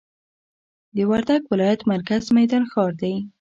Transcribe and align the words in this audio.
د 0.95 0.97
وردګ 1.11 1.41
ولایت 1.51 1.81
مرکز 1.91 2.23
میدان 2.37 2.63
ښار 2.71 2.91
دي. 3.01 3.13